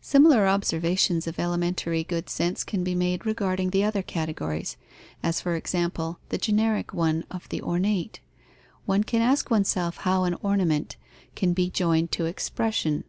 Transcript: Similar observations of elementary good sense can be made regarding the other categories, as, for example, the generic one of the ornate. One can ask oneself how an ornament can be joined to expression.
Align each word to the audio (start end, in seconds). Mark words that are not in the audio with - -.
Similar 0.00 0.46
observations 0.46 1.26
of 1.26 1.40
elementary 1.40 2.04
good 2.04 2.28
sense 2.30 2.62
can 2.62 2.84
be 2.84 2.94
made 2.94 3.26
regarding 3.26 3.70
the 3.70 3.82
other 3.82 4.02
categories, 4.02 4.76
as, 5.20 5.40
for 5.40 5.56
example, 5.56 6.20
the 6.28 6.38
generic 6.38 6.94
one 6.94 7.24
of 7.28 7.48
the 7.48 7.60
ornate. 7.60 8.20
One 8.86 9.02
can 9.02 9.20
ask 9.20 9.50
oneself 9.50 9.96
how 9.96 10.22
an 10.22 10.34
ornament 10.42 10.94
can 11.34 11.54
be 11.54 11.70
joined 11.70 12.12
to 12.12 12.26
expression. 12.26 13.02